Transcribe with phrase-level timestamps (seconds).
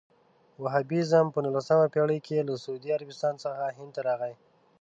[0.63, 4.33] وهابیزم په نولسمه پېړۍ کې له سعودي عربستان څخه هند ته راغی.